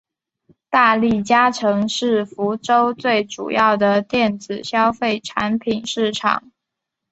[0.71, 6.51] 大利嘉城是福州最主要的电子消费产品市场。